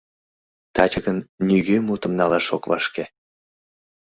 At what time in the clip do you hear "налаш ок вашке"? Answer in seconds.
2.19-3.05